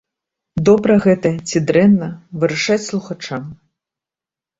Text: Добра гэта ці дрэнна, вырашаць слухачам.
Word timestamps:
Добра 0.69 0.95
гэта 1.05 1.31
ці 1.47 1.61
дрэнна, 1.71 2.07
вырашаць 2.45 2.79
слухачам. 2.87 3.43